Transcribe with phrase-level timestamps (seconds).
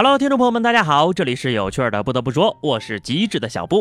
[0.00, 2.04] Hello，听众朋友们，大家好，这里是有趣的。
[2.04, 3.80] 不得不说，我是机智的小布。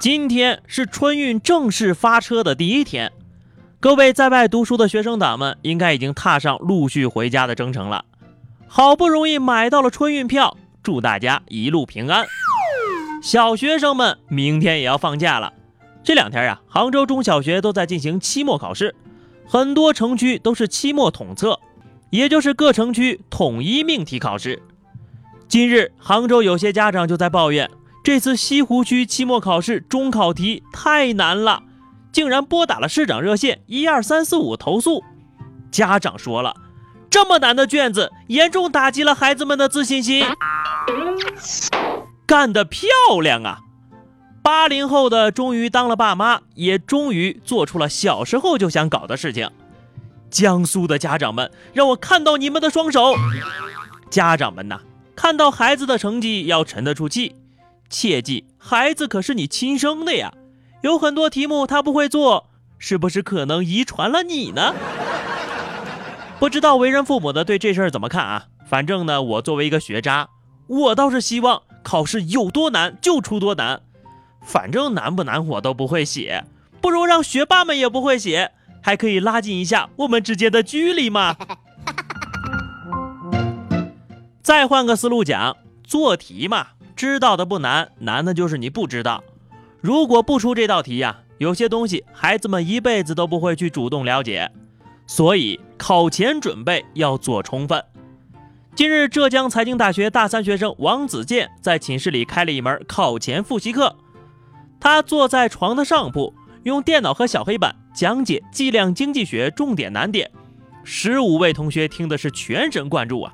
[0.00, 3.12] 今天是春运正式发车的第一天，
[3.78, 8.06] 各位在外读书的学生党们，应该已经踏上陆续回家的征程了。
[8.66, 12.24] 好不容易买到了春运票，祝大家一路平安。
[13.22, 15.52] 小学生们明天也要放假了。
[16.02, 18.94] 这两天啊，杭州中小学都在进行期末考试，
[19.46, 21.60] 很多城区都是期末统测，
[22.08, 24.62] 也就是各城区统一命题考试。
[25.56, 27.70] 今日，杭州有些家长就在抱怨，
[28.04, 31.62] 这次西湖区期末考试中考题太难了，
[32.12, 35.02] 竟然拨打了市长热线一二三四五投诉。
[35.70, 36.54] 家长说了，
[37.08, 40.26] 这么难的卷子，严重打击了孩子们的自信心。
[42.26, 42.90] 干得漂
[43.22, 43.60] 亮啊！
[44.42, 49.50] 八零后的终于当了爸妈，也终于做出了小时候就想搞的事情。
[50.30, 53.14] 江苏的家长们，让我看到你们的双手。
[54.10, 54.78] 家长们呐！
[55.16, 57.34] 看到孩子的成绩要沉得住气，
[57.88, 60.32] 切记孩子可是你亲生的呀，
[60.82, 64.74] 有很多题目他不会做，是不是可能遗传了你呢？
[66.38, 68.46] 不知道为人父母的对这事儿怎么看啊？
[68.68, 70.28] 反正呢，我作为一个学渣，
[70.66, 73.80] 我倒是希望考试有多难就出多难，
[74.44, 76.44] 反正难不难我都不会写，
[76.82, 81.36] 不如让学霸们也不会写，还可以拉近一下我们之间的距离嘛。
[84.46, 89.24] 再换个思路讲，做题嘛，知道的不难，难的就是你不知道。
[89.80, 94.48] 如果不出这道题呀，有些东西孩子们一辈子都不会去主动了解。
[95.04, 97.82] 所以考前准备要做充分。
[98.76, 103.96] 今日，浙江财经大学大三学生王子健在寝室里开了一门考前复习课。
[104.78, 110.30] 他坐在床的上铺，用电脑和小黑板讲解计量经济学重点难点。
[110.84, 113.32] 十五位同学听的是全神贯注啊。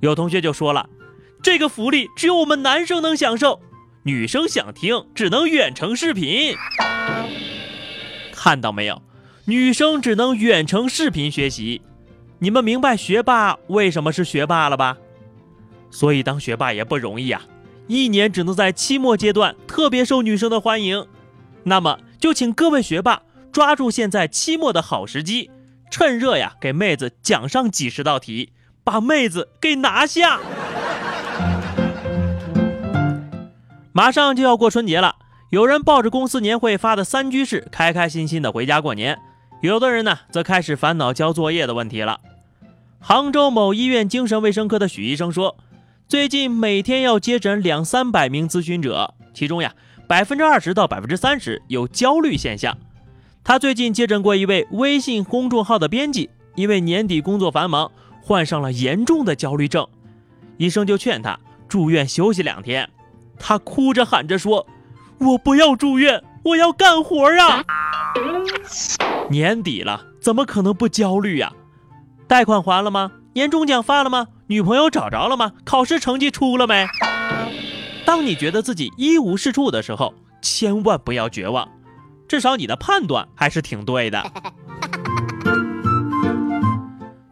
[0.00, 0.88] 有同学就说了，
[1.42, 3.60] 这个福利只有我们男生能享受，
[4.04, 6.54] 女生想听只能远程视频。
[8.32, 9.02] 看到没有，
[9.46, 11.82] 女生只能远程视频学习。
[12.38, 14.96] 你们明白学霸为什么是学霸了吧？
[15.90, 17.42] 所以当学霸也不容易啊，
[17.88, 21.04] 一年只能在期末阶段特别受女生的欢迎。
[21.64, 25.50] 那么就请各位学霸抓住现在期末的好时机，
[25.90, 28.52] 趁热呀给妹子讲上几十道题。
[28.90, 30.40] 把妹子给拿下！
[33.92, 35.16] 马上就要过春节了，
[35.50, 39.16] 有人抱着公司年会发的三居室，开开心心的回家过年；
[39.60, 42.18] 有的人呢，则开始烦恼交作业的问题了。
[42.98, 45.58] 杭州某医院精神卫生科的许医生说，
[46.08, 49.74] 最近每天要接诊两三百名咨询者，其中呀，
[50.06, 52.78] 百分之二十到百分之三十有焦虑现象。
[53.44, 57.92] 他最近接诊过一位微信公众号的编辑，因为年底工作繁忙。
[58.28, 59.88] 患上了严重的焦虑症，
[60.58, 62.90] 医生就劝他住院休息两天。
[63.38, 64.66] 他哭着喊着说
[65.16, 67.64] ：“我不要住院，我要干活啊！”
[69.30, 71.54] 年底了，怎么可能不焦虑呀？
[72.26, 73.12] 贷款还了吗？
[73.32, 74.26] 年终奖发了吗？
[74.48, 75.52] 女朋友找着了吗？
[75.64, 76.86] 考试成绩出了没？
[78.04, 80.12] 当你觉得自己一无是处的时候，
[80.42, 81.66] 千万不要绝望，
[82.28, 84.22] 至少你的判断还是挺对的。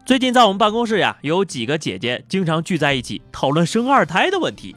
[0.07, 4.73] 最近在我们办公室呀，有几个姐姐经常聚在一起讨论生二胎的问题，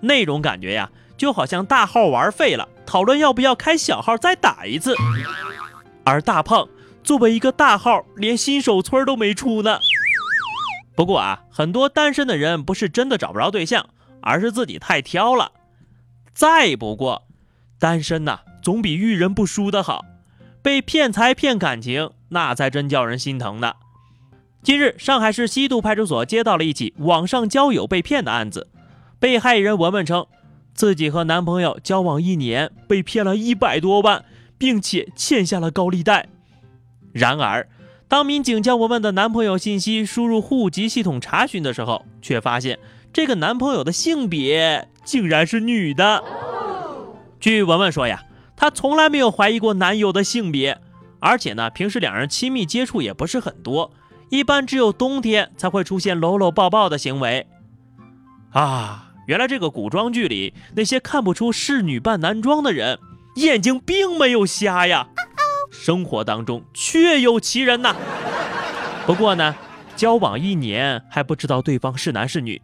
[0.00, 4.94] 那种感觉呀，就好像大号玩废了，讨论要不要开小号再打一次。
[6.02, 6.66] 而大胖
[7.02, 9.78] 作为一个大号，连新手村都没出呢。
[10.96, 13.90] 不过啊，很多单身的人不是真的找不着对象，
[14.22, 15.52] 而是自己太挑了。
[16.32, 17.24] 再不过，
[17.78, 20.06] 单身呐，总比遇人不淑的好。
[20.62, 23.74] 被骗财骗感情，那才真叫人心疼呢。
[24.64, 28.68] 近日，上海市西渡派出所接到了一起网上交友被骗的案子。
[29.20, 30.26] 被害人文文称，
[30.72, 34.24] 自己和男朋友交往一年，被骗了一百多万，
[34.56, 36.30] 并且欠下了高利贷。
[37.12, 37.68] 然而，
[38.08, 42.78] 当民警将文文的男朋友信息输入户籍系统查询的时候，却发现
[43.12, 46.24] 这个男朋友的性别竟然是女的。
[47.38, 48.24] 据文文说呀，
[48.56, 50.80] 她从来没有怀疑过男友的性别，
[51.20, 53.92] 而且呢，平时两人亲密接触也不是很多。
[54.30, 57.46] 一般只有冬天才会出现搂搂抱抱的行为
[58.52, 59.10] 啊！
[59.26, 62.98] 原来这个古装剧里那些看不出是女扮男装的人，
[63.36, 65.06] 眼睛并没有瞎呀，
[65.70, 67.96] 生活当中确有其人呐。
[69.06, 69.54] 不过呢，
[69.96, 72.60] 交往一年还不知道对方是男是女，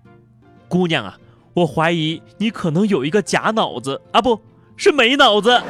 [0.69, 1.19] 姑娘啊，
[1.55, 4.41] 我怀疑你可能有一个假脑子啊，不
[4.77, 5.63] 是没脑子。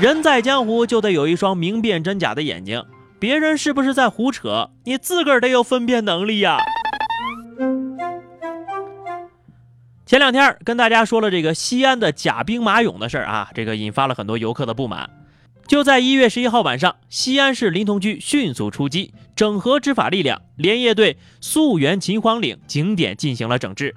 [0.00, 2.84] 人在江湖就得有一双明辨真假的眼睛。
[3.22, 4.70] 别人是不是在胡扯？
[4.82, 6.58] 你自个儿得有分辨能力呀！
[10.04, 15.08] 前两天跟大家说了这个西安的假兵马俑的事儿啊，这个引发了很多游客的不满。
[15.68, 23.94] 就在一月十一号晚上，西安市临潼区迅速出击，整合执法力量，连夜对溯源秦皇岭景点进行了整治。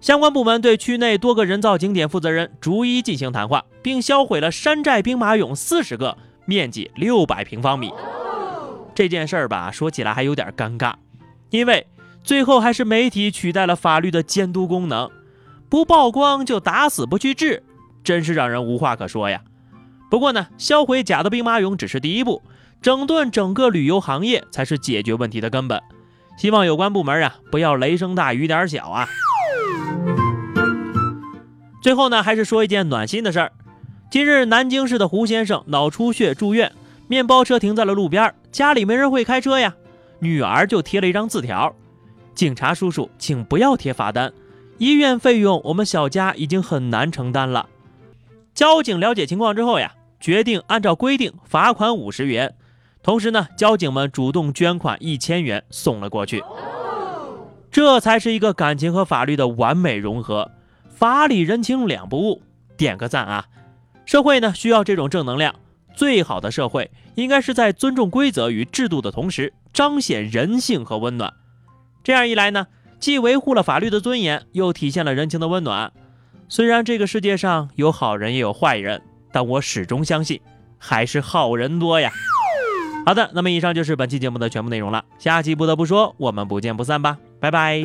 [0.00, 6.16] 相关部门对区内多个人造景点负责人逐一进行谈话，并销毁了山寨兵马俑四十个，
[6.46, 7.92] 面积六百平方米。
[8.96, 10.94] 这件事儿吧，说起来还有点尴尬，
[11.50, 11.86] 因为
[12.24, 15.10] 最后还是媒体取代了法律的监督功能，
[15.68, 17.62] 不曝光就打死不去治，
[18.02, 19.42] 真是让人无话可说呀。
[20.10, 22.40] 不过呢，销毁假的兵马俑只是第一步，
[22.80, 25.82] 整顿整个旅游行业才是解决问题的根本。
[26.38, 29.06] 希望有关部门啊，不要雷声大雨点小啊。
[31.82, 33.52] 最后呢，还是说一件暖心的事儿。
[34.10, 36.72] 今日南京市的胡先生脑出血住院，
[37.08, 39.74] 面包车停在了路边，家里没人会开车呀，
[40.18, 41.74] 女儿就贴了一张字条
[42.34, 44.32] ：“警察叔叔，请不要贴罚单，
[44.78, 47.68] 医院费用我们小家已经很难承担了。”
[48.54, 52.54] 交警了解情况之后呀，决定按照规定罚款五十元。
[53.02, 56.42] 同时呢，交警们主动捐款一千元送了过去。
[57.70, 60.50] 这才是一个感情和法律的完美融合，
[60.88, 62.42] 法理人情两不误，
[62.76, 63.46] 点个赞啊！
[64.06, 65.54] 社会呢需要这种正能量。
[65.96, 71.32] 最好的社会应该是在尊重规则与制度的同时，彰显人性和温暖。
[72.04, 72.68] 这样一来呢，
[73.00, 75.90] 既维护了法律的尊严，又体现了人情的温暖。
[76.48, 79.02] 虽然这个世界上有好人也有坏人，
[79.32, 80.40] 但我始终相信
[80.78, 82.12] 还是好人多呀。
[83.04, 85.04] 好的，那么以上就是本期节目的全部内容了。
[85.18, 87.82] 下期不得不说，我们不见不散吧，拜拜。